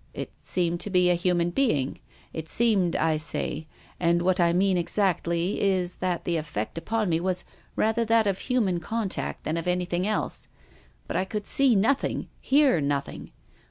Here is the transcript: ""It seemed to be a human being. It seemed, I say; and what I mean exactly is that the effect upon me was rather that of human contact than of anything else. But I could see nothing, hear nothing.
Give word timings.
""It 0.22 0.30
seemed 0.38 0.80
to 0.80 0.90
be 0.90 1.08
a 1.08 1.14
human 1.14 1.48
being. 1.48 1.98
It 2.34 2.46
seemed, 2.50 2.94
I 2.94 3.16
say; 3.16 3.66
and 3.98 4.20
what 4.20 4.38
I 4.38 4.52
mean 4.52 4.76
exactly 4.76 5.62
is 5.62 5.94
that 5.94 6.26
the 6.26 6.36
effect 6.36 6.76
upon 6.76 7.08
me 7.08 7.20
was 7.20 7.46
rather 7.74 8.04
that 8.04 8.26
of 8.26 8.38
human 8.38 8.80
contact 8.80 9.44
than 9.44 9.56
of 9.56 9.66
anything 9.66 10.06
else. 10.06 10.48
But 11.06 11.16
I 11.16 11.24
could 11.24 11.46
see 11.46 11.74
nothing, 11.74 12.28
hear 12.38 12.82
nothing. 12.82 13.32